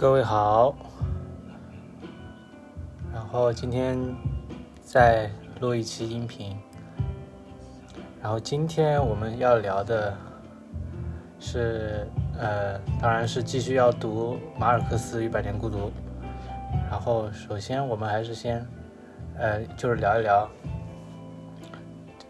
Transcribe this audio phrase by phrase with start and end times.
[0.00, 0.74] 各位好，
[3.12, 3.98] 然后今天
[4.82, 6.56] 再录一期音频，
[8.22, 10.16] 然后今天我们要聊的
[11.38, 15.92] 是，呃，当然是继续要读马尔克斯与百年孤独，
[16.90, 18.66] 然后首先我们还是先，
[19.36, 20.48] 呃，就是聊一聊，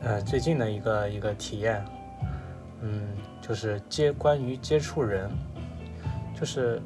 [0.00, 1.84] 呃，最近的一个一个体验，
[2.80, 3.10] 嗯，
[3.40, 5.30] 就是接关于接触人，
[6.34, 6.82] 就是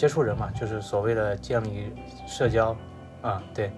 [0.00, 1.92] 接触人嘛，就是所谓的建立
[2.26, 2.74] 社交
[3.20, 3.70] 啊，对，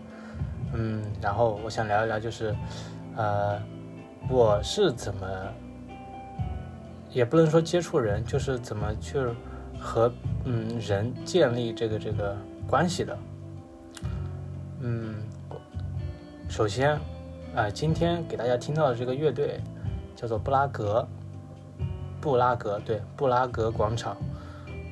[0.72, 2.54] 嗯，然后我想聊一聊，就是，
[3.16, 3.60] 呃，
[4.30, 5.26] 我是怎么，
[7.10, 9.18] 也不能说接触人，就是怎么去
[9.80, 10.12] 和
[10.44, 12.36] 嗯人建立这个这个
[12.68, 13.18] 关系的，
[14.78, 15.16] 嗯，
[16.48, 17.00] 首先，
[17.56, 19.60] 啊、今天给大家听到的这个乐队
[20.14, 21.04] 叫做布拉格，
[22.20, 24.16] 布拉格，对，布拉格广场。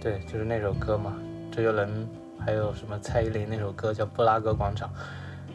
[0.00, 1.14] 对，就是那首歌嘛，
[1.52, 4.88] 周杰伦还有什么蔡依林那首歌叫《布拉格广场》，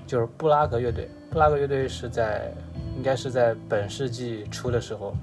[0.06, 1.10] 就是布拉格乐队。
[1.32, 2.54] 布拉格乐队是在
[2.96, 5.16] 应该是在本世纪初的时候，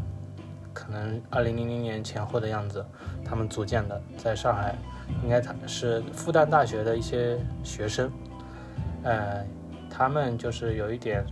[0.73, 2.85] 可能二零零零年前后的样子，
[3.25, 4.75] 他们组建的，在上海，
[5.23, 8.11] 应该他是复旦大学的一些学生，
[9.05, 9.47] 呃，
[9.89, 11.25] 他们就是有一点，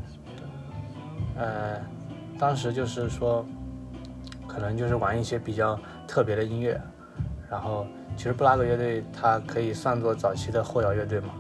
[1.36, 1.80] 呃，
[2.38, 3.44] 当时就是说，
[4.46, 6.80] 可能就是玩一些比较特别的音乐。
[7.50, 7.84] 然后，
[8.16, 11.30] 其实布拉格乐队它可以算作早期的后摇乐队嘛。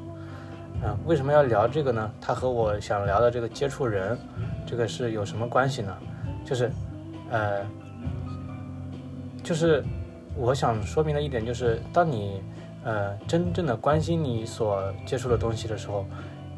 [0.82, 2.10] 嗯，为什么要聊这个呢？
[2.20, 4.18] 它和我想聊的这个接触人，
[4.66, 5.96] 这个是有什么关系呢？
[6.44, 6.68] 就是，
[7.30, 7.64] 呃，
[9.44, 9.84] 就是
[10.34, 12.42] 我想说明的一点就是，当你
[12.82, 16.04] 呃真正的关心你所接触的东西的时候，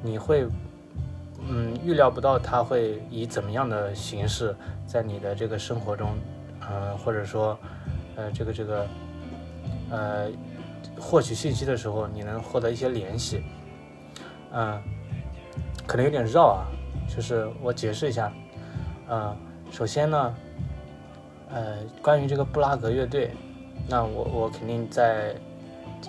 [0.01, 0.47] 你会
[1.47, 6.09] 嗯预料不到它会以怎么样的形式在你的这个生活中，
[6.71, 7.59] 嗯、或者说
[8.17, 8.87] 呃这个这个。
[9.93, 10.31] 呃，
[10.99, 13.43] 获取信息的时候，你能获得一些联系。
[14.53, 14.83] 嗯、
[15.87, 16.65] 可能有点绕啊，
[17.15, 18.33] 就是我解释一下。
[19.07, 19.37] 呃，
[19.71, 20.35] 首先呢，
[21.51, 23.33] 呃，关于这个布拉格乐队，
[23.87, 25.35] 那我我肯定在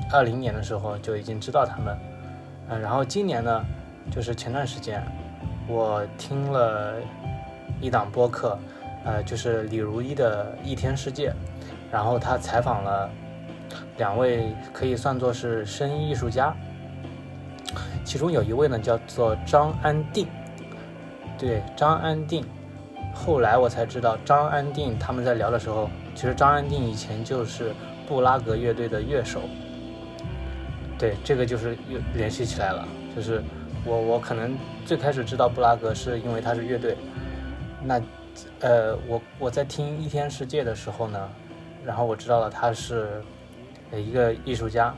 [0.10, 1.98] 二零年的时候就已经知道他们。
[2.70, 3.66] 嗯、然后今年呢，
[4.10, 5.04] 就是前段时间
[5.68, 7.02] 我听了
[7.82, 8.58] 一档播客，
[9.04, 11.32] 呃，就是李如一的《一天世界》，
[11.92, 13.10] 然后他采访了。
[13.98, 16.56] 两位可以算作是声音艺术家，
[18.04, 20.28] 其中有一位呢叫做张安定，
[21.38, 22.44] 对张安定。
[23.14, 27.72] 后来我才知道，张安定他们在聊的时候，其实张安定以前就是
[28.08, 29.42] 布拉格乐队的乐手。
[30.98, 32.88] 对，这个就是又联系起来了。
[33.16, 33.44] 就是
[33.86, 36.98] 我我可能最开始知道布拉格是因为他是乐队，
[37.84, 38.02] 那
[38.62, 41.30] 呃我我在听《一天世界》的时候呢，
[41.86, 43.24] 然后我知道了他是。
[44.00, 44.94] 一个艺术家，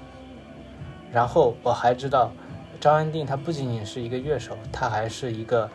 [1.11, 2.31] 然后我还知道
[2.79, 5.69] 张安定他不仅仅是一个乐手，他还是一个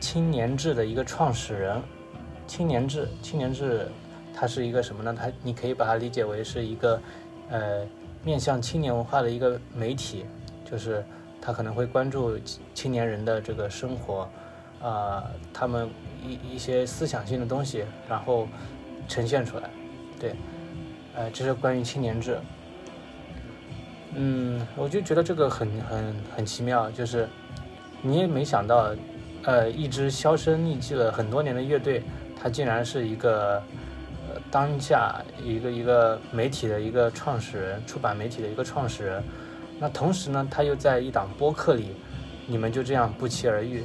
[0.00, 1.82] 青年志的一个创始人。
[2.46, 3.88] 青年志，青年志，
[4.34, 5.16] 它是一个什么呢？
[5.18, 7.00] 它你可以把它理解为是一个
[7.48, 7.86] 呃
[8.22, 10.26] 面向青年文化的一个媒体，
[10.62, 11.02] 就是
[11.40, 12.38] 他可能会关注
[12.74, 14.28] 青年人的这个生活，
[14.82, 15.24] 呃
[15.54, 15.88] 他们
[16.22, 18.46] 一一些思想性的东西，然后
[19.08, 19.70] 呈现出来。
[20.20, 20.34] 对，
[21.14, 22.38] 呃，这是关于青年志。
[24.16, 27.28] 嗯，我就觉得这个很很很奇妙，就是
[28.00, 28.94] 你也没想到，
[29.42, 32.00] 呃，一支销声匿迹了很多年的乐队，
[32.40, 33.60] 它竟然是一个
[34.28, 39.20] 呃当下一个一个媒体的一个创始人，出版媒体的一个创始人。
[39.80, 41.88] 那同时呢，他又在一档播客里，
[42.46, 43.82] 你们就这样不期而遇，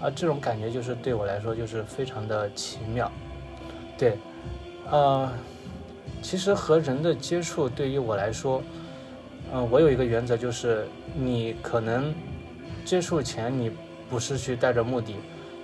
[0.00, 3.08] 啊，这种感觉就是对我来说就是非常的奇妙。
[3.96, 4.18] 对，
[4.90, 5.30] 呃，
[6.20, 8.60] 其实和人的接触对于我来说。
[9.52, 12.14] 嗯，我有一个原则，就是你可能
[12.84, 13.70] 接触前，你
[14.10, 15.16] 不是去带着目的，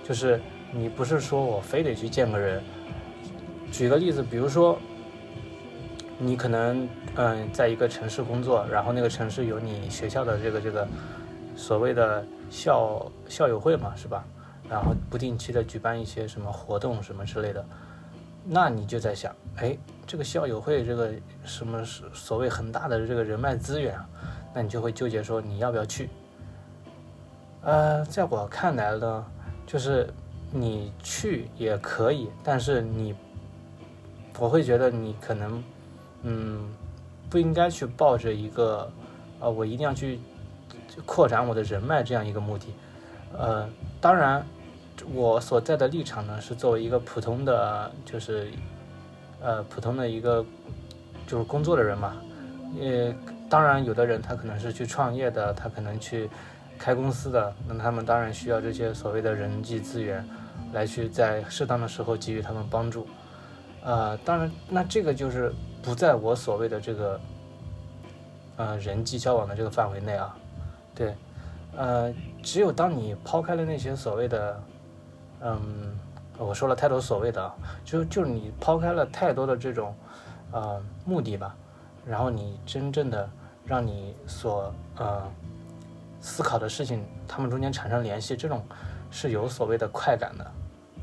[0.03, 0.39] 就是
[0.71, 2.63] 你不是说我非得去见个人。
[3.71, 4.77] 举个例子，比如说，
[6.17, 10.87] 你可能嗯，在一个城市工作，然后那个城市有你学校的这个这个
[11.55, 14.25] 所谓的校校友会嘛，是吧？
[14.67, 17.63] 然后不定期的举办一些什么活动什么之类的。
[18.47, 19.75] 那你就在想，哎，
[20.05, 21.11] 这个校友会，这个
[21.43, 24.07] 什么是所谓很大的这个人脉资源啊？
[24.53, 26.09] 那你就会纠结说你要不要去？
[27.63, 29.25] 呃，在我看来呢，
[29.65, 30.07] 就是
[30.51, 33.15] 你去也可以，但是你，
[34.37, 35.63] 我会觉得你可能，
[36.21, 36.69] 嗯，
[37.29, 38.91] 不应该去抱着一个，
[39.39, 40.19] 呃，我一定要去
[41.03, 42.67] 扩展我的人脉这样一个目的。
[43.35, 43.67] 呃，
[43.99, 44.45] 当然。
[45.13, 48.49] 我所在的立场呢，是作为一个普通的，就是，
[49.41, 50.43] 呃，普通的一个，
[51.27, 52.15] 就是工作的人嘛。
[52.79, 53.13] 呃，
[53.49, 56.29] 当然，有的人他可能是去创业的，他可能去
[56.79, 60.25] 开公司的，那他们当然需要这些所谓的人际资源，
[60.73, 63.05] 来去在适当的时候给予他们帮助。
[63.83, 65.53] 呃，当然，那这个就是
[65.83, 67.19] 不在我所谓的这个，
[68.57, 70.35] 呃，人际交往的这个范围内啊。
[70.95, 71.13] 对，
[71.75, 74.57] 呃，只有当你抛开了那些所谓的。
[75.47, 75.95] 嗯，
[76.39, 77.53] 我说了太多所谓的，
[77.83, 79.95] 就就是你抛开了太多的这种，
[80.51, 81.55] 呃，目的吧，
[82.03, 83.29] 然后你真正的
[83.63, 85.31] 让你所呃
[86.19, 88.65] 思考的事情，他们中间产生联系，这种
[89.11, 90.51] 是有所谓的快感的，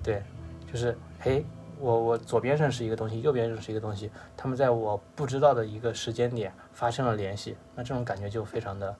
[0.02, 0.24] 对，
[0.72, 1.46] 就是嘿，
[1.78, 8.96] 我我左边认识一个东西，右边认识一个东西，他们在我不知道的一个时间点发生了联系，那这种感觉就非常的，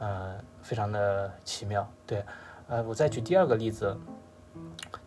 [0.00, 2.22] 呃，非常的奇妙，对，
[2.68, 3.96] 呃，我再举第二个例子。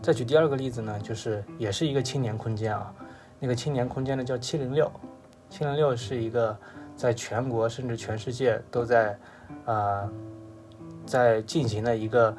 [0.01, 2.93] 再举第二个例子呢，就是也是一个青年空间啊，
[3.39, 4.89] 那个青年空间呢叫七零六，
[5.49, 6.55] 七零六是一个
[6.95, 9.17] 在全国甚至全世界都在，
[9.65, 10.07] 啊，
[11.05, 12.35] 在进行的一个，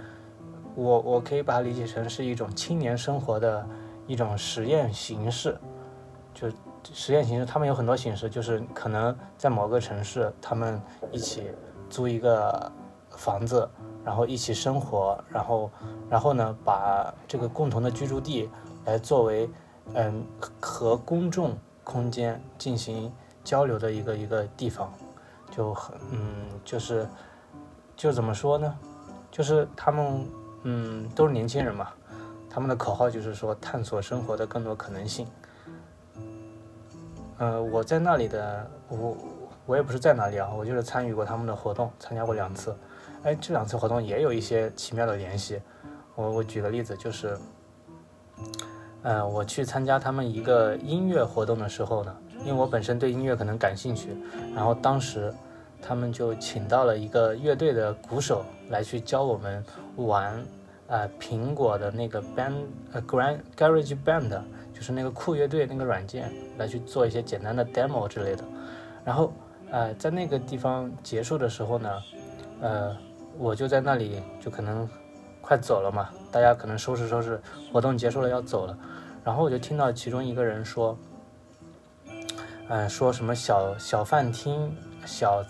[0.74, 3.66] 我我可以把它理解成是一种青年生活的
[4.06, 5.58] 一种实验形式，
[6.32, 6.48] 就
[6.94, 11.50] 实验形式，他们有很多形式，就是可能在某个城市，他们一起
[11.90, 12.70] 租一个
[13.10, 13.68] 房子。
[14.08, 15.70] 然后一起生活，然后，
[16.08, 18.48] 然后呢，把这个共同的居住地
[18.86, 19.50] 来作为，
[19.92, 20.24] 嗯，
[20.58, 23.12] 和公众空间进行
[23.44, 24.90] 交流的一个一个地方，
[25.50, 27.06] 就很，嗯，就是，
[27.98, 28.74] 就怎么说呢？
[29.30, 30.26] 就是他们，
[30.62, 31.88] 嗯，都是年轻人嘛，
[32.48, 35.26] 他们的口号就是说探索生活的更多可能性。
[37.36, 39.14] 呃，我在那里的，我
[39.66, 42.74] 我也不是在哪里啊，我就是参与过他们的活动，参加过两次。
[43.24, 45.60] 哎，这两次活动也有一些奇妙的联系。
[46.14, 47.36] 我我举个例子，就是，
[49.02, 54.16] 嗯，我去参加他们一个音乐活动的时候呢，因为我本身对音乐可能感兴趣，
[54.54, 55.34] 然后当时
[55.82, 59.64] 他们就请到了一个乐队的鼓手来去教我们
[59.96, 60.44] 玩，
[60.86, 62.54] 呃，苹果的那个 Band，
[62.92, 64.30] 呃，Grand Garage Band，
[64.72, 68.44] 就是那个酷乐队那个软件，来去做一些简单的 demo 之类的。
[69.04, 69.32] 然后，
[69.70, 71.90] 呃，在那个地方结束的时候呢，
[72.60, 72.96] 呃。
[73.38, 74.88] 我就在那里，就可能
[75.40, 77.40] 快走了嘛，大家可能收拾收拾，
[77.72, 78.76] 活动结束了要走了，
[79.24, 80.98] 然后我就听到其中一个人说，
[82.68, 84.76] 嗯，说什么小小饭厅，
[85.06, 85.44] 小，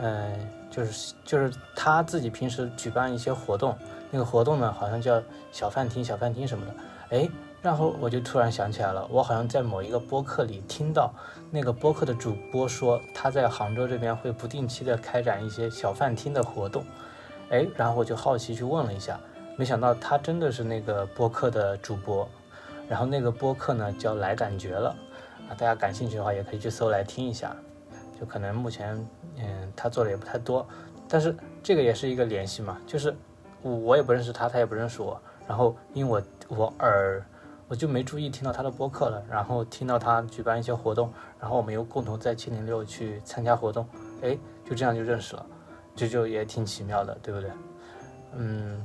[0.00, 3.76] 嗯，就是就是他自己平时举办一些活动，
[4.10, 6.74] 那个活动呢好像叫小饭厅小饭厅什么的，
[7.10, 7.28] 哎。
[7.62, 11.12] 然后我就突然想起来了，我好像在某一个播客里听到
[11.50, 16.82] 那个播客的主播说，他在杭州这边会不定期的开展一些小饭厅的活动，
[17.50, 19.20] 哎，然后我就好奇去问了一下，
[19.56, 22.26] 没想到他真的是那个播客的主播，
[22.88, 24.96] 然后那个播客呢叫来感觉了，
[25.46, 27.54] 啊，大家感兴趣的话也可以去搜来听一下，
[28.18, 28.96] 就可能目前
[29.36, 30.66] 嗯他做的也不太多，
[31.06, 33.14] 但是这个也是一个联系嘛，就是
[33.60, 37.22] 我也不认识他，他也不认识我，然后因为我我耳。
[37.70, 43.86] 我就没注意听到他的播客了，然后听到他举办一些活动，然后我们又共同在七零六去参加活动，
[44.22, 44.36] 哎，
[44.68, 45.46] 就这样就认识了，
[45.94, 47.48] 这就也挺奇妙的，对不对？
[48.34, 48.84] 嗯，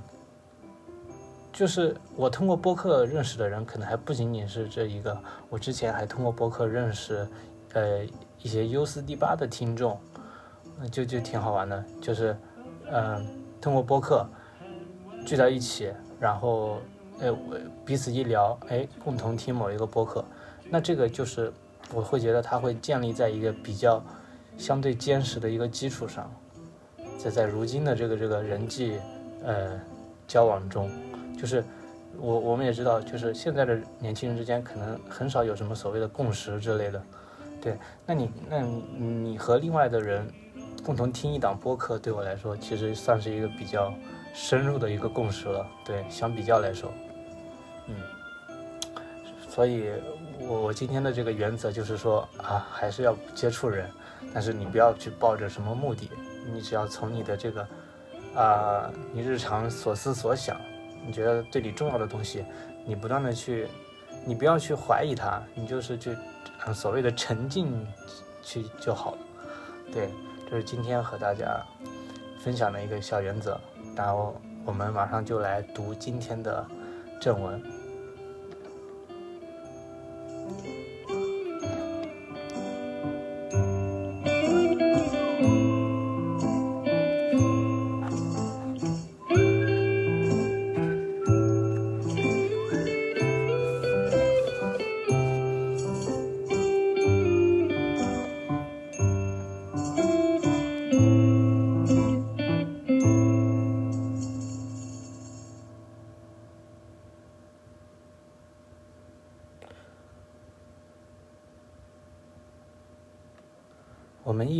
[1.51, 5.17] 就是我通过播客认识的人，可能还不仅仅是这一个。
[5.49, 7.27] 我之前还通过播客认识，
[7.73, 8.05] 呃，
[8.37, 9.99] 一些 U 四 D 八的听众，
[10.91, 11.83] 就就挺好玩的。
[11.99, 12.37] 就是，
[12.91, 13.25] 嗯，
[13.59, 14.29] 通过播客
[15.25, 16.77] 聚在一起，然后，
[17.19, 17.35] 呃，
[17.85, 20.23] 彼此一聊，哎，共同听某一个播客，
[20.69, 21.51] 那这个就是
[21.93, 24.03] 我会觉得它会建立在一个比较
[24.57, 26.29] 相对坚实的一个基础上，
[27.17, 28.99] 在在如今的这个这个人际，
[29.43, 29.79] 呃，
[30.27, 30.89] 交往中。
[31.37, 31.63] 就是
[32.17, 37.01] 我我们也知道，就是现在的年轻人之间可能很少有什么所谓的共识之类的，
[37.61, 37.77] 对。
[38.05, 40.25] 那你那你和另外的人
[40.83, 43.93] 共同听一档播客，对我来说其实算是一个比较
[44.33, 45.65] 深入的一个共识了。
[45.83, 46.89] 对，相比较来说，
[47.87, 47.95] 嗯。
[49.49, 49.89] 所以
[50.39, 53.89] 我我今天的这个原则就是说啊，还是要接触人，
[54.33, 56.09] 但是你不要去抱着什么目的，
[56.51, 57.67] 你只要从你的这个
[58.35, 60.57] 啊，你日常所思所想。
[61.07, 62.43] 你觉得对你重要的东西，
[62.83, 63.67] 你不断的去，
[64.25, 66.17] 你不要去怀疑它，你就是去，
[66.73, 67.87] 所谓的沉浸
[68.41, 69.17] 去就好了。
[69.93, 70.09] 对，
[70.49, 71.63] 这是今天和大家
[72.39, 73.57] 分享的一个小原则。
[73.95, 76.65] 然后我们马上就来读今天的
[77.21, 77.61] 正文。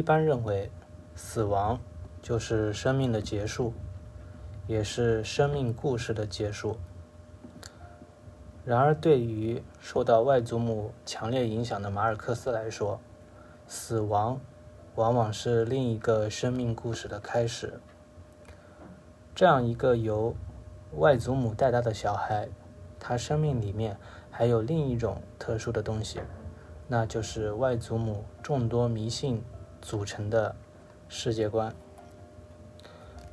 [0.06, 0.70] 一般认为，
[1.16, 1.80] 死亡
[2.22, 3.74] 就是生命的结束，
[4.68, 6.78] 也是生命故事的结束。
[8.64, 13.00] 然而，对于受到外祖母强烈影响的马尔克斯来说，
[13.66, 14.40] 死亡
[14.94, 17.80] 往往是另一个生命故事的开始。
[19.34, 20.36] 这样一个由
[20.98, 22.48] 外祖母带大的小孩，
[23.00, 23.98] 他生命里面
[24.30, 26.20] 还有另一种特殊的东西，
[26.88, 29.44] 那就是外祖母众多迷信。
[29.86, 30.56] 组成的
[31.08, 31.72] 世界观。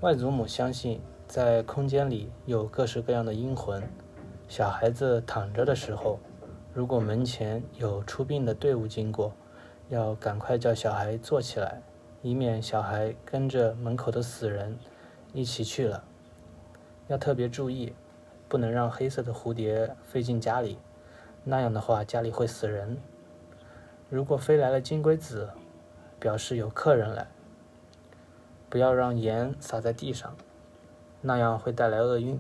[0.03, 3.83] 外祖母相信，在空间里有各式各样的阴魂。
[4.49, 6.21] 小孩子躺着的时候，
[6.75, 9.33] 如果门前有出殡的队伍经过，
[9.89, 11.81] 要赶快叫小孩坐起来，
[12.21, 14.79] 以免小孩跟着门口的死人
[15.33, 16.05] 一起去了。
[17.09, 17.95] 要特别注意，
[18.47, 20.77] 不能让黑色的蝴蝶飞进家里，
[21.45, 22.99] 那样的话家里会死人。
[24.11, 25.49] 如果飞来了金龟子，
[26.23, 27.27] 表示有客人来，
[28.71, 30.37] 不要让盐洒在地上，
[31.21, 32.39] 那样会带来厄运。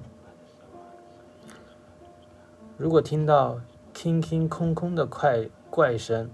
[2.77, 3.61] 如果听到
[3.93, 6.31] 听听空空的怪怪声，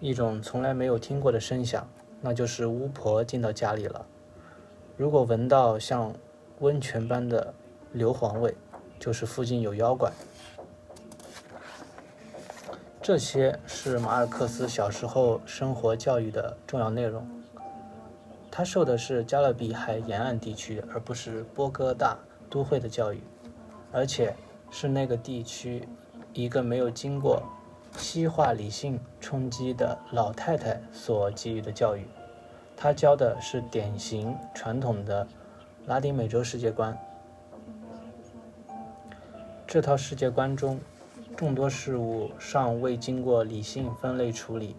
[0.00, 1.88] 一种从来没有听过的声响，
[2.20, 4.04] 那就是巫婆进到家里了。
[4.96, 6.12] 如果闻到像
[6.58, 7.54] 温泉般的
[7.92, 8.52] 硫磺味，
[8.98, 10.10] 就是附近有妖怪。
[13.02, 17.26] 这些是马尔克斯小时候生活教育的重要内容。
[18.50, 22.18] 他受的是加勒比海沿岸地区，而不是波哥大
[22.50, 23.22] 都会的教育，
[23.90, 24.34] 而且
[24.70, 25.88] 是那个地区
[26.34, 27.42] 一个没有经过
[27.96, 32.06] 西化理性冲击的老太太所给予的教育。
[32.76, 35.26] 他教的是典型传统的
[35.86, 36.96] 拉丁美洲世界观。
[39.66, 40.78] 这套世界观中。
[41.40, 44.76] 众多事物尚未经过理性分类处理，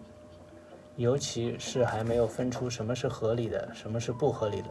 [0.94, 4.68] 尤其是还没有分出什么是合理的，什么是不合理的。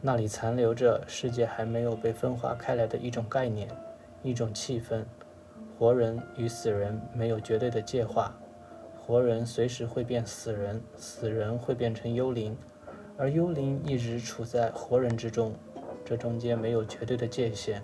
[0.00, 3.68] 那里残留着世界还没有被分化开来的一种概念，
[4.22, 5.04] 一种气氛。
[5.78, 8.34] 活人与死人没有绝对的界化，
[8.98, 12.56] 活人随时会变死人，死人会变成幽灵，
[13.18, 15.54] 而幽灵一直处在活人之中，
[16.02, 17.82] 这中间没有绝对的界限。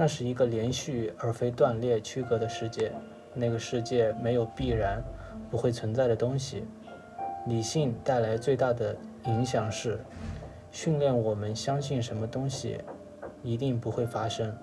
[0.00, 2.92] 那是一个连续而非断裂区隔的世界，
[3.34, 5.02] 那个世界没有必然
[5.50, 6.62] 不会存在的东西。
[7.48, 9.98] 理性带来最大的影响是
[10.70, 12.78] 训练我们相信什么东西
[13.42, 14.56] 一定不会发生。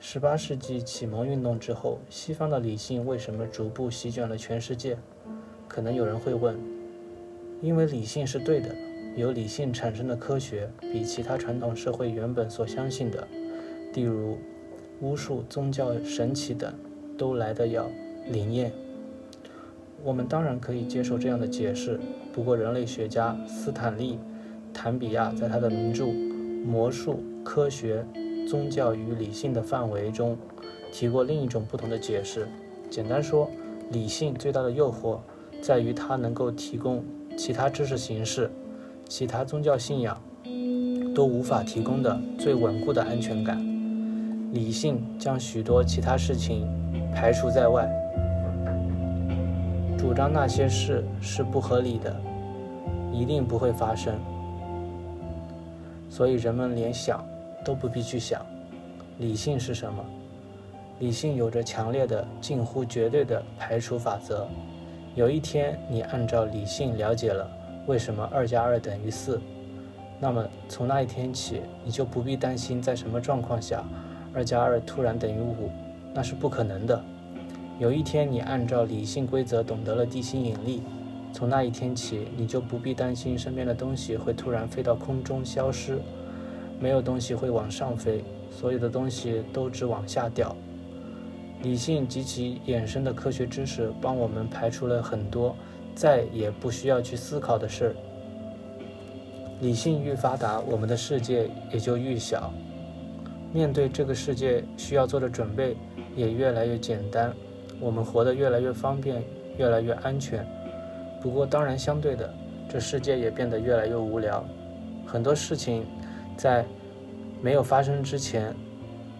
[0.00, 4.98] 十八世纪启蒙运动之后，西方的理性为什么逐步席卷了全世界？
[5.68, 6.58] 可能有人会问：
[7.62, 8.74] 因为理性是对的，
[9.14, 13.24] 由理性产生的科学比其他传统社会原本所相信的。
[13.94, 14.38] 例如，
[15.00, 16.72] 巫术、宗教、神奇等，
[17.16, 17.88] 都来得要
[18.28, 18.72] 灵验。
[20.02, 21.98] 我们当然可以接受这样的解释。
[22.32, 24.14] 不过，人类学家斯坦利·
[24.72, 26.04] 坦比亚在他的名著
[26.64, 28.04] 《魔术、科学
[28.48, 30.36] 宗教与理性的范围中
[30.92, 32.48] 提过另一种不同的解释。
[32.90, 33.48] 简单说，
[33.90, 35.18] 理性最大的诱惑
[35.62, 37.04] 在于它能够提供
[37.36, 38.50] 其他知识形式、
[39.08, 40.20] 其他宗教信仰
[41.14, 43.73] 都无法提供的最稳固的安全感。
[44.54, 46.64] 理性将许多其他事情
[47.12, 47.90] 排除在外，
[49.98, 52.14] 主张那些事是不合理的，
[53.12, 54.14] 一定不会发生。
[56.08, 57.26] 所以人们连想
[57.64, 58.46] 都不必去想，
[59.18, 60.04] 理性是什么？
[61.00, 64.46] 理性有着强烈的、近乎绝对的排除法则。
[65.16, 67.44] 有一天，你按照理性了解了
[67.88, 69.40] 为什么二加二等于四，
[70.20, 73.82] 那么从那一天起，你就不必担心在什么状况下
[74.34, 75.70] 二加二突然等于五，
[76.12, 77.00] 那是不可能的。
[77.78, 80.82] 有一天，你按照理性规则懂得了地心引力。
[81.32, 85.98] 从那一天起，你就不必担心身边的东西会突然飞到空中消失，
[86.78, 90.54] 没有东西会往上飞，所有的东西都只往下掉。
[91.62, 95.56] 理性及其衍生的科学知识帮我们排除了很多
[95.94, 97.94] 再也不需要去思考的事儿。
[99.60, 102.52] 理性愈发达，我们的世界也就愈小，
[103.54, 105.76] 面对这个世界需要做的准备
[106.16, 107.32] 也越来越简单，
[107.78, 109.22] 我们活得越来越方便，
[109.56, 110.44] 越来越安全。
[111.22, 112.28] 不过，当然，相对的，
[112.68, 114.44] 这世界也变得越来越无聊。
[115.06, 115.86] 很多事情，
[116.36, 116.66] 在
[117.40, 118.52] 没有发生之前，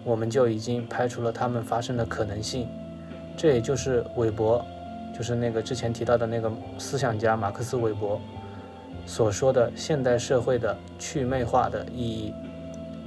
[0.02, 2.66] 我们就已经排除了它们发生的可能性。
[3.36, 4.64] 这也就是韦伯，
[5.16, 8.20] 就是那个之前提到的那个思想家马克思韦伯
[9.06, 12.34] 所说的现代社会的去魅化的意义。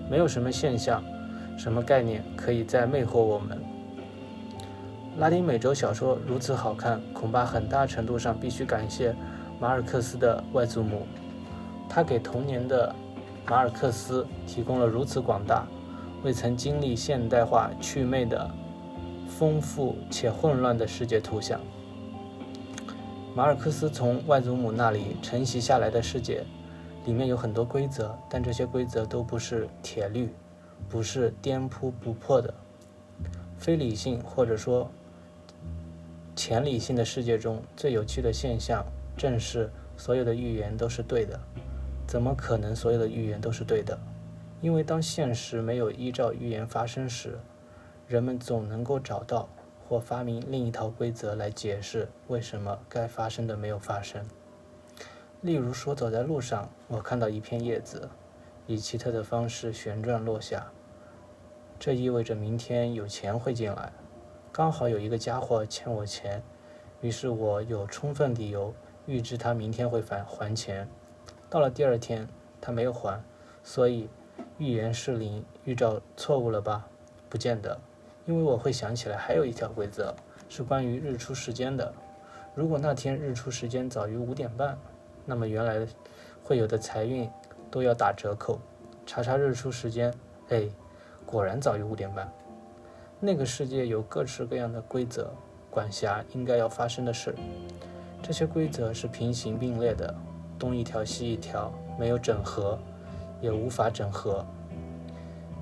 [0.10, 1.04] 没有什么现象、
[1.58, 3.60] 什么概念可以再魅惑我们。
[5.18, 9.16] 拉丁美洲小说如此好看，恐怕很大程度上必须感谢
[9.60, 11.08] 马尔克斯的外祖母。
[11.90, 12.94] 他给童年的
[13.48, 15.66] 马尔克斯提供了如此广大、
[16.22, 18.50] 未曾经历现代化祛魅的
[19.28, 21.60] 丰富且混乱的世界图像。
[23.34, 26.44] 马尔克斯从外祖母那里承袭下来的世界，
[27.06, 30.30] 里面有很多规则，但这些规则都不是铁律，
[30.90, 32.54] 不是颠扑不破的。
[33.58, 34.90] 非理性或者说。
[36.36, 38.86] 前理性的世界中最有趣的现象，
[39.18, 41.40] 正是所有的预言都是对的。
[42.06, 43.98] 怎么可能所有的预言都是对的？
[44.62, 47.40] 因为当现实没有依照预言发生时，
[48.08, 49.50] 人们总能够找到
[49.90, 54.24] 或发明另一套规则来解释为什么该发生的没有发生。
[55.42, 58.08] 例如说，走在路上，我看到一片叶子
[58.68, 60.68] 以奇特的方式旋转落下，
[61.80, 63.94] 这意味着明天有钱会进来。
[64.52, 66.44] 刚好有一个家伙欠我钱，
[67.00, 68.74] 于是我有充分理由
[69.06, 70.86] 预知他明天会返还钱。
[71.50, 72.28] 到了第二天，
[72.60, 73.24] 他没有还，
[73.64, 74.10] 所以
[74.58, 76.90] 预言失灵，预兆错误了吧？
[77.30, 77.80] 不见得，
[78.26, 80.14] 因为我会想起来还有一条规则
[80.50, 81.94] 是关于日出时间的。
[82.54, 84.78] 如果那天日出时间早于五点半，
[85.26, 85.88] 那么原来
[86.44, 87.30] 会有的财运
[87.70, 88.60] 都要打折扣。
[89.06, 90.14] 查查日出时间，
[90.50, 90.68] 哎，
[91.26, 92.30] 果然早于五点半。
[93.20, 95.32] 那个世界有各式各样的规则，
[95.70, 97.34] 管辖应该要发生的事。
[98.22, 100.14] 这些规则是平行并列的，
[100.60, 102.78] 东一条西一条，没有整合，
[103.42, 104.46] 也无法整合。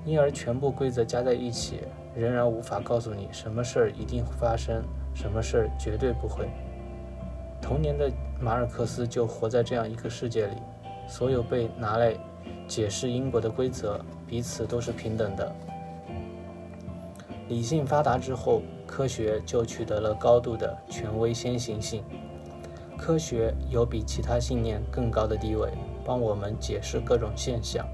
[0.04, 1.80] 因而，全部规则加在一起，
[2.14, 4.82] 仍然无法告诉你什么事儿一定会发生，
[5.14, 6.48] 什么事儿绝对不会。
[7.60, 10.56] 童年的马尔克斯就活在这样一个世界里，
[11.06, 12.14] 所有被拿来
[12.66, 15.54] 解释因果的规则，彼此都是平等的。
[17.48, 22.02] 理性发达之后，科学就取得了高度的权威先行性。
[22.98, 25.70] 科学有比其他信念更高的地位，
[26.04, 27.86] 帮我们解释各种现象。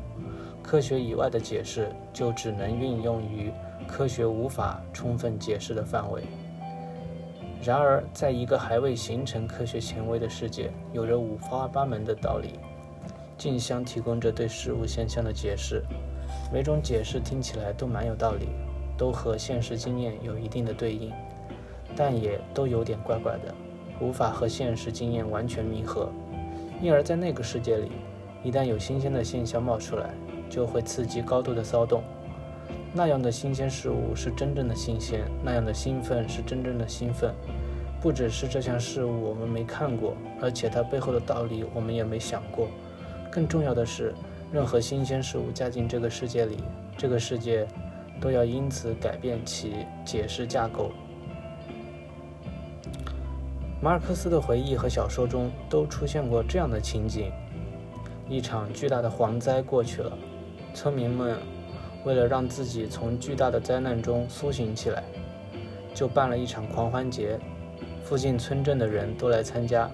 [0.62, 3.52] 科学以外的解释就只能运用于
[3.86, 6.22] 科学无法充分解释的范围。
[7.62, 12.58] 然而，在一个还未形成科学权威的世界，有着五花八门的道理，
[13.42, 15.82] 竞相提供着对事物现象的解释。
[16.52, 18.46] 每种解释听起来都蛮有道理。
[18.96, 21.10] 都和现实经验有一定的对应，
[21.96, 23.52] 但也都有点怪怪的，
[24.00, 26.08] 无法和现实经验完全弥合。
[26.80, 27.90] 因而，在那个世界里，
[28.44, 30.14] 一旦有新鲜的现象冒出来，
[30.48, 32.04] 就会刺激高度的骚动。
[32.92, 37.34] 那样的新鲜事物是真正的新鲜，那样的兴奋是真正的兴奋。
[38.00, 42.68] 不只是这项事物我们没看过，而且它背后的道理我们也没想过。
[43.32, 44.14] 更重要的是，
[44.52, 46.58] 任何新鲜事物加进这个世界里，
[46.96, 47.66] 这个世界。
[48.20, 50.92] 都要因此改变其解释架构。
[53.80, 57.32] 马尔克斯的回忆和小说中都出现过这样的情景：
[58.28, 60.16] 一场巨大的蝗灾过去了，
[60.72, 61.36] 村民们
[62.04, 65.02] 为了让自己从巨大的灾难中苏醒起来，
[65.92, 67.36] 就办了一场狂欢节，
[68.04, 69.90] 附近村镇的人都来参加。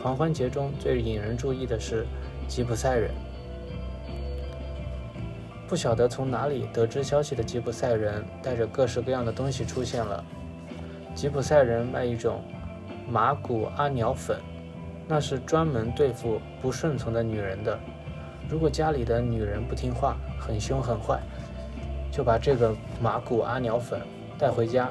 [0.00, 2.06] 狂欢节中最引人注意的是
[2.54, 3.10] 吉普赛人。
[5.66, 10.22] 不晓得从哪里得知消息的吉普赛人带着各式各样的东西出现了。
[11.14, 12.42] 吉普赛人卖一种
[13.08, 14.38] 马古阿鸟粉，
[15.08, 17.80] 那是专门对付不顺从的女人的。
[18.50, 21.22] 如果家里的女人不听话，很凶很坏，
[22.10, 23.98] 就把这个马古阿鸟粉
[24.38, 24.90] 带回家。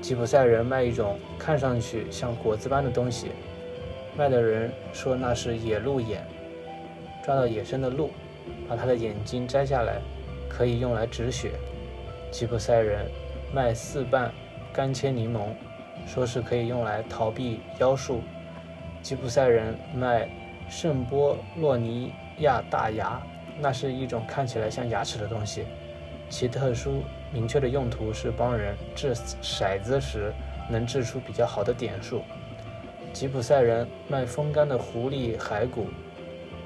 [0.00, 3.32] 吉普赛人卖一种看上去像果子般的东西，
[4.16, 6.24] 卖的人说那是野鹿眼，
[7.24, 8.10] 抓到野生的鹿。
[8.68, 10.00] 把他的眼睛摘下来，
[10.48, 11.50] 可以用来止血。
[12.30, 13.04] 吉普赛人
[13.52, 14.32] 卖四瓣
[14.72, 15.48] 干切柠檬，
[16.06, 18.22] 说是可以用来逃避妖术。
[19.02, 20.28] 吉普赛人卖
[20.68, 23.20] 圣波洛尼亚大牙，
[23.58, 25.64] 那是一种看起来像牙齿的东西，
[26.28, 27.02] 其特殊
[27.32, 30.32] 明确的用途是帮人掷骰子时
[30.70, 32.22] 能掷出比较好的点数。
[33.16, 35.86] 吉普赛人卖风干的狐狸骸骨，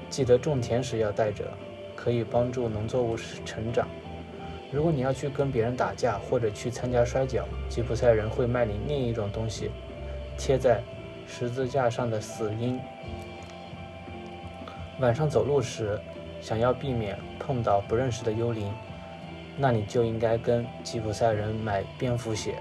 [0.09, 1.45] 记得种田时要带着。
[1.95, 3.87] 可以帮助农作物成长。
[4.69, 9.71] 如果你要去跟别人打架，或者去参加摔跤，吉普赛人会卖你另一种东西，
[10.37, 10.83] 贴在
[11.25, 12.77] 十字架上的死鹰。
[14.99, 15.97] 晚上走路时，
[16.41, 18.69] 想要避免碰到不认识的幽灵，
[19.55, 22.55] 那你就应该跟吉普赛人买蝙蝠血。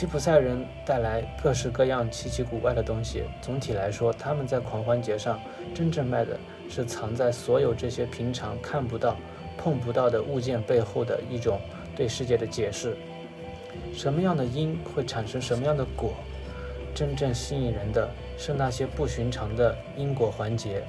[0.00, 3.22] 吉普赛人带来各式各样奇奇古怪的东西。
[3.42, 5.38] 总体来说，他们在狂欢节上
[5.74, 6.38] 真正卖的。
[6.70, 9.14] 是藏在所有这些平常看不到、
[9.58, 11.60] 碰不到的物件背后的一种
[11.94, 12.96] 对世界的解释。
[13.92, 16.14] 什么样的因会产生什么样的果？
[16.94, 18.08] 真正吸引人的
[18.38, 20.82] 是那些不寻常的因果环节。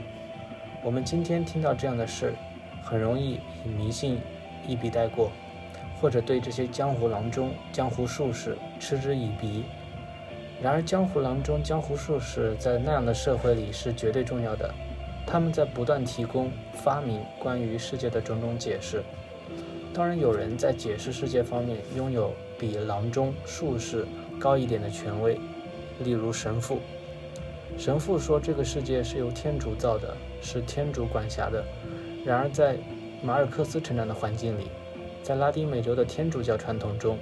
[0.82, 2.34] 我们今天听到这样的事，
[2.82, 4.22] 很容易以迷信
[4.66, 5.34] 一笔带过，
[6.02, 9.64] 或者对这些江湖郎中、江湖术士嗤之以鼻。
[10.62, 14.74] 然而，江湖郎中、江湖术士在那样的社会里是绝对重要的。
[15.26, 19.04] 他们在不断提供发明关于世界的种种解释。
[19.94, 24.06] 当然，有人在解释世界方面拥有比郎中、术士
[24.40, 25.40] 高一点的权威，
[26.00, 26.80] 例如神父。
[27.78, 31.64] 神父说这个世界是由天主造的，是天主管辖的。
[32.26, 32.78] 然而，在
[33.24, 34.68] 马尔克斯成长的环境里，
[35.32, 37.18] 在拉丁美洲的天主教传统中，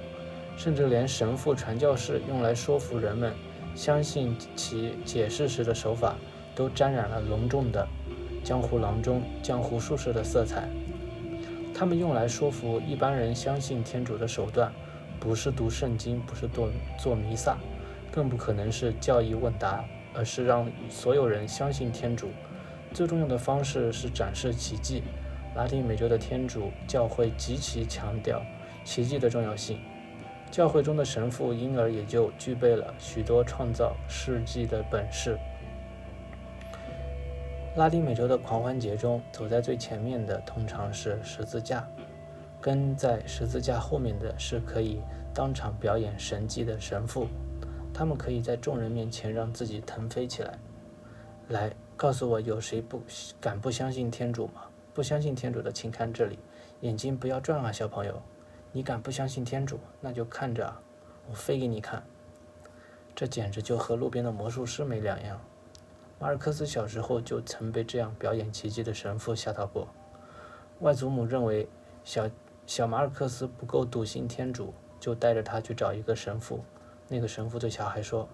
[0.56, 3.32] 甚至连神父传教士用来说服人们
[3.76, 6.16] 相信其解释时的手法。
[6.56, 7.86] 都沾染了隆重的
[8.42, 10.68] 江湖郎中、江湖术士的色彩。
[11.72, 14.72] 他们用来说服一般人相信天主的手段，
[15.20, 16.68] 不是读圣经，不是做
[16.98, 17.56] 做弥撒，
[18.10, 22.30] 更不可能是教义问答，而是让所有人相信天主。
[22.92, 25.04] 最重要的方式是展示奇迹。
[25.54, 28.40] 拉丁美洲的天主教会极其强调
[28.84, 29.80] 奇迹的重要性，
[30.50, 35.38] 教会中的神父因而也就具备了许多创造事迹的本事。
[37.76, 41.86] 拉丁美洲的狂欢节中，走在最前面的通常是十字架，
[42.60, 45.00] 跟在十字架后面的是可以
[45.34, 47.26] 当场表演神迹的神父，
[47.92, 50.58] 他们可以在众人面前让自己腾飞起来。
[51.48, 53.02] 来，告诉我，有谁不
[53.40, 54.62] 敢不相信天主吗？
[55.00, 56.38] 不相信天主的，请看这里，
[56.82, 58.20] 眼睛不要转啊，小朋友，
[58.70, 60.70] 你敢不相信天主，那就看着，
[61.26, 62.04] 我飞给你看。
[63.14, 65.40] 这简直就和路边的魔术师没两样。
[66.18, 69.88] 马尔克斯小时候就曾被这样表演奇迹的神父吓到过。
[70.80, 71.66] 外祖母认为
[72.04, 72.28] 小
[72.66, 76.62] 小马尔克斯不够笃信天主，就带着他去找一个神父。
[77.08, 78.28] 那个神父对小孩说：“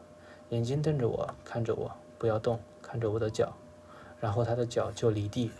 [0.50, 3.52] 眼睛瞪着我，看着我，不要动，看着我的脚。”
[4.18, 5.52] 然后他的脚就离地，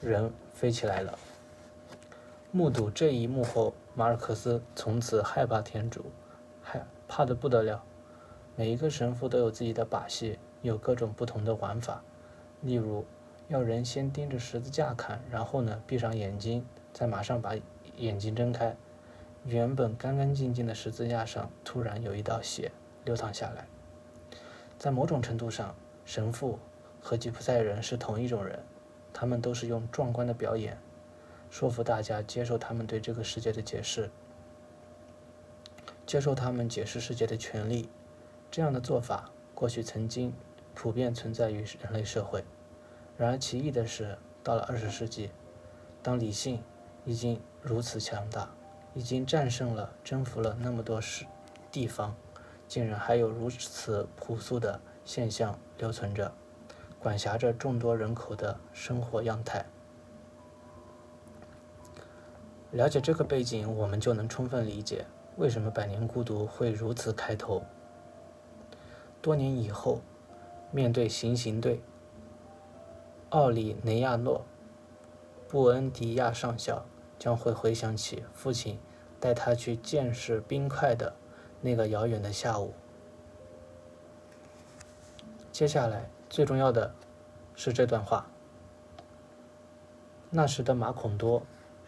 [0.00, 1.18] 人飞起来了。
[2.50, 6.06] 目睹这一幕后，马尔克斯从此害怕天主，
[6.62, 7.84] 害怕的不得了。
[8.56, 10.38] 每一个神父都有自己的把戏。
[10.62, 12.02] 有各种不同的玩法，
[12.60, 13.06] 例如，
[13.48, 17.54] 要人先盯着十字架看，然后呢闭上眼睛，再马上把
[17.96, 18.76] 眼睛睁开，
[19.46, 22.70] 原本干干净净的十字架上突然有一道血
[23.06, 23.66] 流淌下来。
[24.78, 26.58] 在某种程度上，神父
[27.00, 28.62] 和吉普赛人是同一种人，
[29.12, 30.78] 他们都是用壮观的表演
[31.50, 34.10] 说服大家接受他们对这个世界的解释，
[36.06, 37.88] 接受他们解释世界的权利。
[38.50, 40.32] 这样的做法过去曾经。
[40.72, 42.42] 普遍存在于人类社会。
[43.18, 45.30] 然而奇异的是，到了二十世纪，
[46.00, 46.62] 当理性
[47.04, 48.48] 已经如此强大，
[48.94, 51.26] 已经战胜了、征服了那么多事
[51.70, 52.16] 地方，
[52.66, 56.32] 竟然还有如此朴素的现象留存着，
[57.00, 59.64] 管辖着众多人口的生活样态。
[62.70, 65.04] 了解这个背景，我们就能充分理解
[65.36, 67.64] 为什么《百年孤独》会如此开头。
[69.20, 70.00] 多年以后，
[70.70, 71.82] 面对行刑队，
[73.30, 74.44] 奥里雷亚诺·
[75.50, 76.84] 布恩迪亚上校
[77.18, 78.78] 将会回想起父亲
[79.18, 81.14] 带他去见识冰块的
[81.60, 82.72] 那个遥远的下午。
[85.50, 86.94] 接下来最重要的
[87.54, 88.28] 是这段话：
[90.30, 91.42] 那时的马孔多。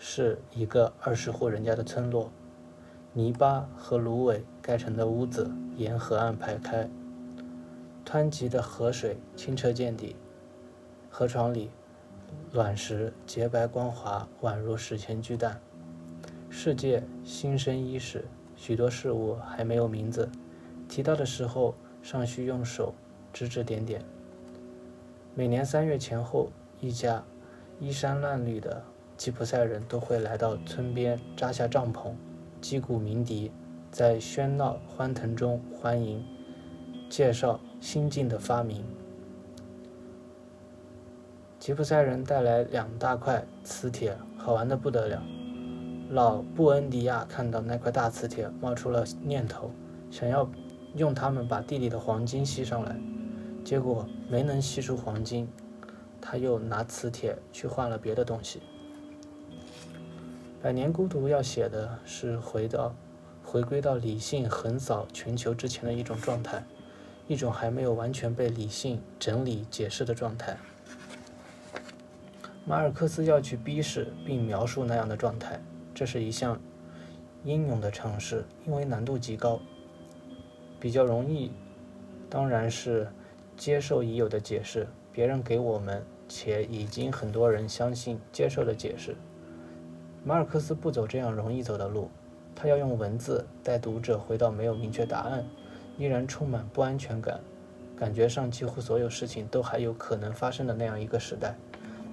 [0.05, 2.29] 是一个二十户人家的村落，
[3.13, 6.91] 泥巴和芦苇盖成的屋子沿河岸排开，
[8.05, 10.17] 湍急的河水清澈见底，
[11.09, 11.71] 河床里
[12.51, 15.61] 卵石洁白光滑，宛如史前巨蛋。
[16.51, 18.25] 世界新生伊始，
[18.57, 20.29] 许多事物还没有名字，
[20.89, 22.93] 提到的时候尚需用手
[23.33, 24.05] 指指点点。
[25.35, 27.25] 每年三月前后，一家
[27.81, 28.83] 衣衫褴褛的。
[29.17, 32.13] 吉普赛人都会来到村边扎下帐篷，
[32.61, 33.51] 击鼓鸣笛，
[33.91, 36.23] 在喧闹欢腾中欢迎，
[37.09, 38.85] 介绍新近的发明。
[41.59, 45.23] 吉普赛人带来两大块磁铁，好玩的不得了。
[46.11, 49.71] 老布恩迪亚看到那块大磁铁，冒出了念头，
[50.11, 50.51] 想要
[50.97, 52.97] 用它们把地里的黄金吸上来，
[53.65, 55.49] 结果没能吸出黄金，
[56.21, 58.61] 他又拿磁铁去换了别的东西。
[60.61, 62.95] 百年孤独要写的是回到、
[63.45, 66.65] 回归到理性横扫全球之前的一种状态，
[67.27, 70.57] 一种还没有完全被理性整理解释的状态。
[72.65, 75.61] 马尔克斯要去逼视并描述那样的状态，
[75.93, 76.61] 这是一项
[77.43, 79.61] 英勇的尝试，因为难度极高。
[80.79, 81.51] 比较容易，
[82.31, 83.09] 当然是
[83.57, 89.17] 接受已有的解释，别人给我们且已经很多人相信接受的解释。
[90.25, 92.11] 马尔克斯不走这样容易走的路，
[92.55, 95.45] 他要用文字带读者回到没有明确答案、
[95.99, 97.41] 依然充满不安全感、
[97.97, 101.55] 感觉上几乎所有事情都还有可能发生的那样一个时代，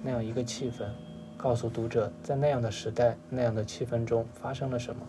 [0.02, 0.88] 那样一个气氛，
[1.36, 5.06] 告诉读者在那样的时代、那样的气氛中发生了什么。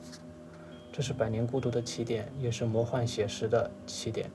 [0.94, 4.30] 这是《百年孤独》的起点，也是魔幻写实的起点，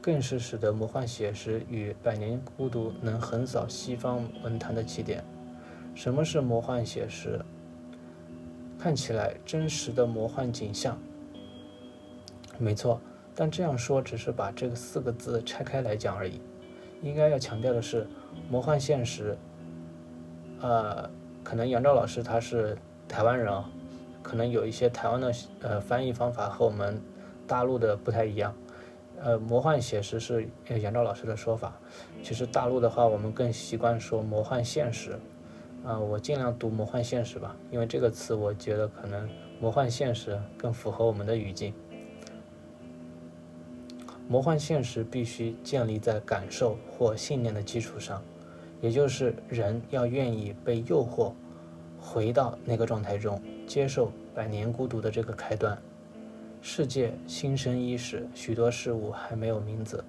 [0.00, 5.22] 更是使得魔幻写实与《百年孤独》能横扫西方文坛的起点。
[5.94, 7.38] 什么是魔幻写实？
[8.78, 10.98] 看起来真实的魔幻景象，
[12.56, 12.98] 没错，
[13.34, 16.40] 但这样说只是把这个四个字拆开来讲而已。
[17.02, 18.06] 应该要强调的是，
[18.48, 19.36] 魔幻现实。
[20.62, 21.10] 呃，
[21.44, 23.70] 可能杨照老师他是台湾人啊，
[24.22, 26.98] 可能有一些台湾的呃翻译方法和我们
[27.46, 28.54] 大陆的不太一样。
[29.22, 30.48] 呃，魔幻写实是
[30.80, 31.78] 杨照老师的说法，
[32.22, 35.18] 其实大陆的话，我们更习惯说魔幻现实。
[35.82, 39.26] 啊，我尽量读魔幻现实吧，因为这个词我觉得可能
[39.58, 41.72] 魔幻现实更符合我们的语境。
[44.28, 48.22] 魔幻现实必须建立在感受或信念的基础上，
[48.80, 51.32] 也就是人要愿意被诱惑，
[51.98, 55.76] 回到那个状态中，接受百年孤独的这个开端。
[56.62, 60.04] 世界新生伊始，许多事物还没有名字，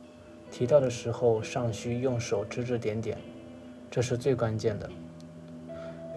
[0.51, 3.17] 提到的时候尚需用手指指点点，
[3.89, 4.89] 这是最关键的。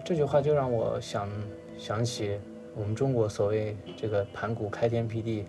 [0.03, 1.29] 这句话就让我想
[1.77, 2.37] 想起
[2.75, 5.45] 我们中国所谓这个盘古开天辟地，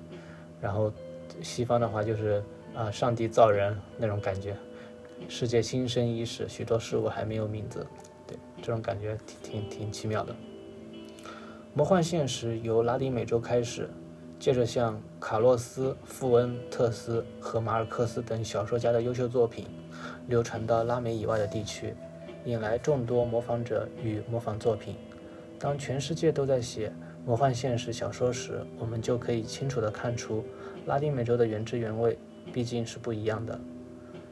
[0.61, 0.93] 然后
[1.43, 4.57] 西方的话就是啊上帝造人那种感觉，
[5.29, 7.85] 世界新生伊始，许多事物还没有名字，
[8.25, 10.35] 对这种感觉挺挺挺奇妙的。
[11.75, 13.91] 魔幻现实由拉丁美洲开始，
[14.39, 19.67] 接着像卡洛斯·富恩特斯和马尔克斯等小说家的优秀作品
[20.29, 21.95] 流传到拉美以外的地区。
[22.45, 24.95] 引来众多模仿者与模仿作品。
[25.59, 26.93] 当全世界都在写
[27.25, 30.45] 魔幻现实小说时，我们就可以清楚地看出
[30.87, 32.17] 拉丁美洲的原汁原味
[32.53, 33.59] 毕竟是不一样的。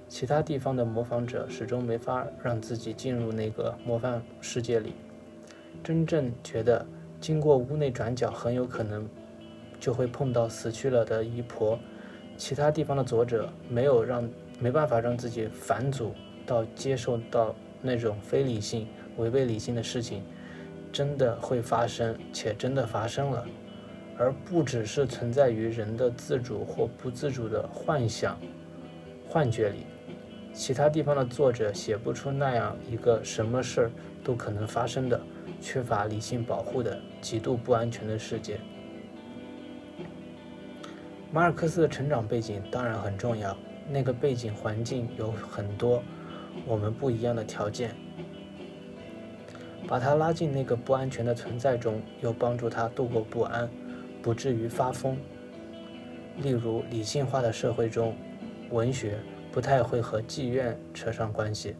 [0.08, 4.94] 其他地方的模仿者始终没法让自己进入那个魔幻世界里。
[5.82, 6.86] 真正觉得
[7.20, 9.08] 经过屋内转角很有可能
[9.84, 11.78] 就会碰到死去了的姨婆。
[12.38, 14.26] 其他地方的作者没有让
[14.58, 16.14] 没办法让自己反祖
[16.46, 17.54] 到接受到。
[17.86, 20.22] 那种非理性、违背理性的事情，
[20.90, 23.46] 真的会发生，且真的发生了，
[24.16, 28.38] 而不只是存在于人的自主或不自主的幻想、
[29.28, 29.80] 幻觉里。
[30.54, 33.90] 其他地方的作者写不出那样一个什么事儿
[34.24, 35.20] 都可能发生的、
[35.60, 38.58] 缺乏理性保护的、极度不安全的世界。
[41.34, 43.56] 马尔克斯的成长背景当然很重要，
[43.90, 46.00] 那个背景环境有很多。
[46.64, 47.92] 我们不一样的条件，
[49.88, 53.68] 把他拉进那个不安全的存在中，又帮助他度过不安，
[54.22, 55.18] 不至于发疯。
[56.36, 58.14] 例如，理性化的社会中，
[58.70, 59.18] 文学
[59.50, 61.74] 不太会和妓院扯上关系，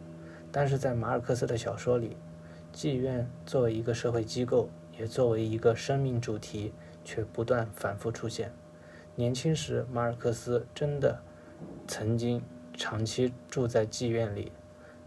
[0.51, 2.17] 但是在马尔克斯的小说里，
[2.73, 6.73] 妓院作为一个社会机构，也作为一个生命主题，
[7.05, 8.51] 却不断反复出现。
[9.17, 11.21] 年轻时，马尔克斯真的
[11.87, 14.51] 曾经长期住在妓院里，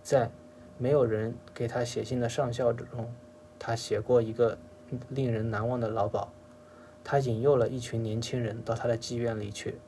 [0.03, 0.31] 在
[0.79, 3.13] 没有人给他写信的上校之中，
[3.59, 4.57] 他写过一个
[5.11, 6.27] 令人难忘的老鸨。
[7.05, 9.79] 他引诱了一群年轻人到他的妓院里去。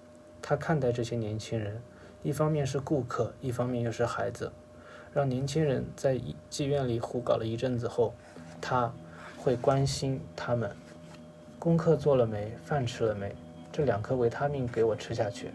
[0.42, 1.80] 他看待这些年轻人，
[2.22, 4.52] 一方面是顾客，一方面又是孩子。
[5.14, 8.12] 让年轻人在妓院里胡搞了一阵子后，
[8.60, 8.92] 他
[9.38, 10.76] 会关心他们：
[11.58, 12.52] 功课做了没？
[12.64, 13.34] 饭吃了没？
[13.72, 15.50] 这两颗维他命给我吃下去。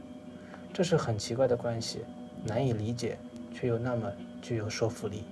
[0.74, 2.06] 这是很奇怪的关系，
[2.44, 3.18] 难以理解，
[3.54, 5.24] 却又那么具有说服力。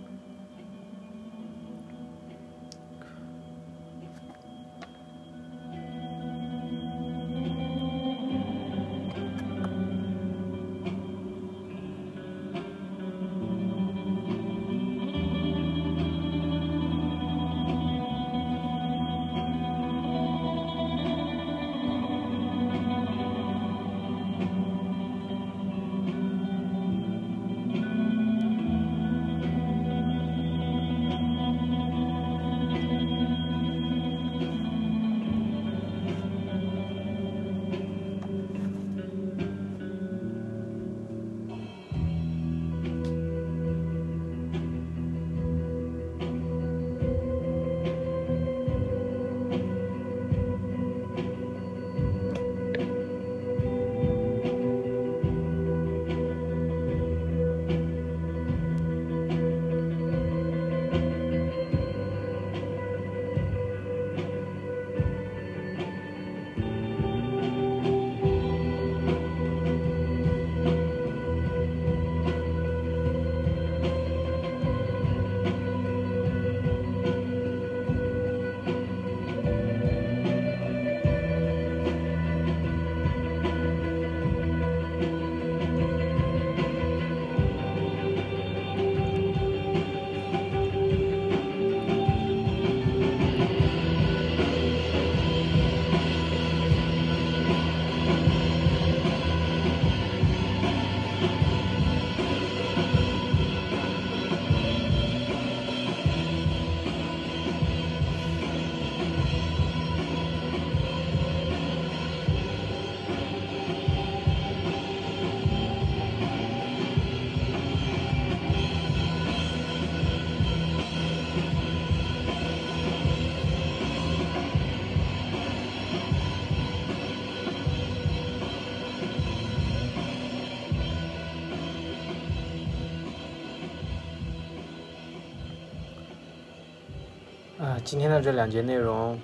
[137.83, 139.19] 今天的这两节内容，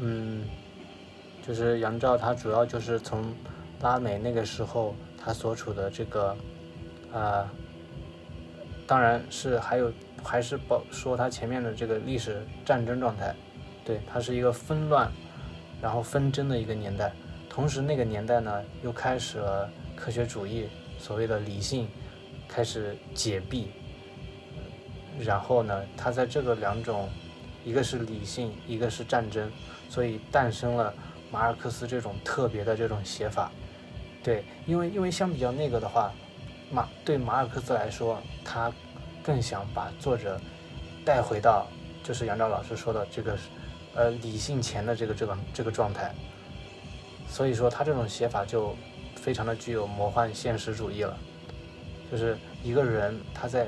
[0.00, 0.44] 嗯，
[1.46, 3.24] 就是杨照他主要就是从
[3.80, 6.36] 拉美那个时候他所处的这个，
[7.12, 7.48] 啊，
[8.84, 9.92] 当然是还有
[10.24, 13.32] 还是包说他前面的这个历史战争状态，
[13.84, 15.10] 对，它是一个纷乱，
[15.80, 17.12] 然后纷争的一个年代，
[17.48, 20.66] 同时那个年代呢又开始了科学主义，
[20.98, 21.86] 所谓的理性
[22.48, 23.68] 开始解闭，
[25.20, 27.08] 然后呢，他在这个两种。
[27.64, 29.50] 一个是理性，一个是战争，
[29.88, 30.92] 所以诞生了
[31.32, 33.50] 马尔克斯这种特别的这种写法。
[34.22, 36.12] 对，因为因为相比较那个的话，
[36.70, 38.70] 马对马尔克斯来说，他
[39.22, 40.40] 更想把作者
[41.04, 41.66] 带回到
[42.02, 43.38] 就是杨照老师说的这个
[43.94, 46.14] 呃理性前的这个这个这个状态。
[47.28, 48.76] 所以说他这种写法就
[49.16, 51.16] 非常的具有魔幻现实主义了，
[52.10, 53.66] 就是一个人他在。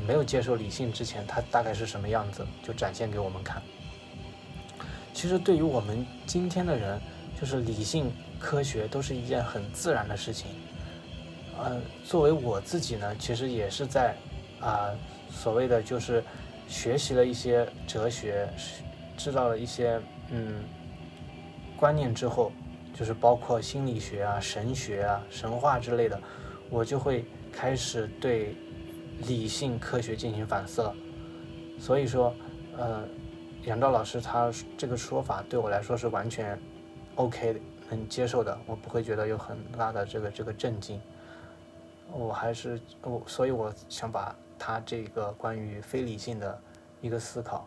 [0.00, 3.62] 没有接受理性之前，他大概是什么样子，就展现给我们看。
[5.14, 7.00] 其实对于我们今天的人，
[7.40, 10.50] 就是理性科学都是一件很自然的事情。
[11.58, 14.14] 呃，作为我自己呢，其实也是在
[14.60, 14.90] 啊，
[15.30, 16.22] 所谓的就是
[16.68, 18.48] 学习了一些哲学，
[19.16, 20.62] 知道了一些嗯
[21.76, 22.52] 观念之后，
[22.92, 26.20] 就是包括心理学啊、神学啊、神话之类的，
[26.68, 28.54] 我就会开始对。
[29.26, 30.94] 理性科学进行反思了，
[31.78, 32.34] 所以说，
[32.76, 33.08] 呃，
[33.64, 36.58] 杨照老师他这个说法对我来说是完全
[37.14, 41.00] OK 的，能接受的，我不会觉得有很大的这个这个震惊。
[42.12, 46.60] 我还是我，所以我想把他这个关于非理性的
[47.00, 47.66] 一个思考，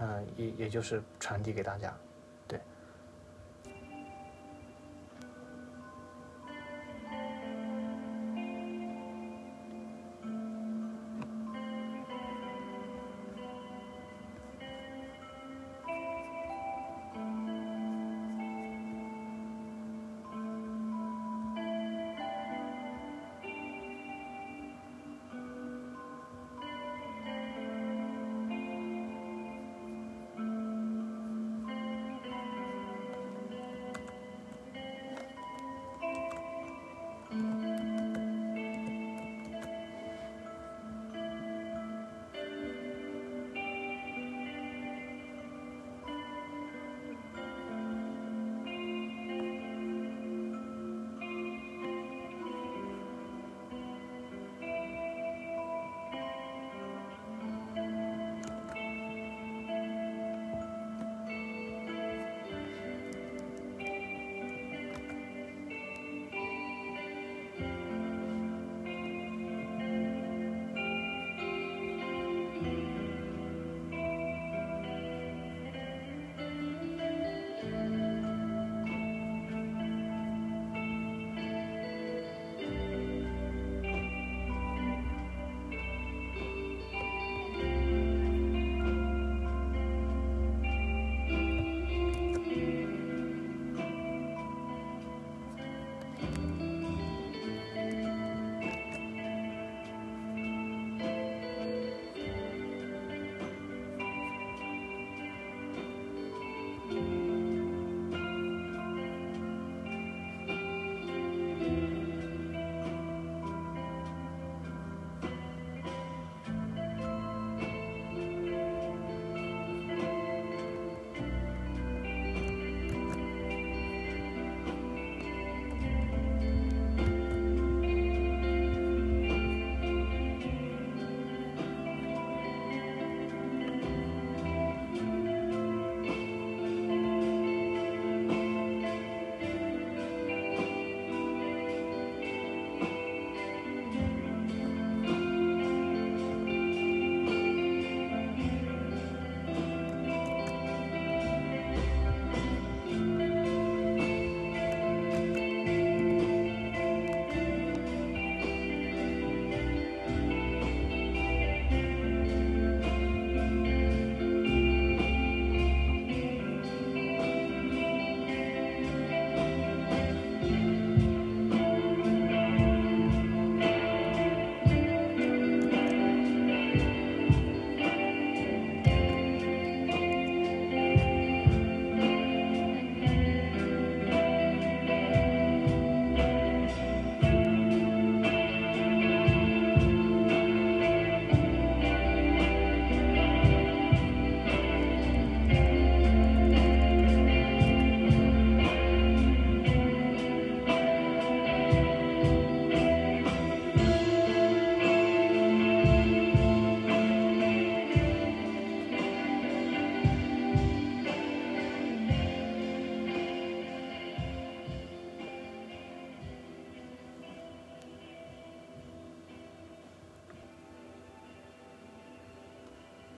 [0.00, 1.96] 嗯，也也就是传递给大家。